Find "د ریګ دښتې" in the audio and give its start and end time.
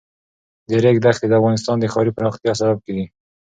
0.67-1.27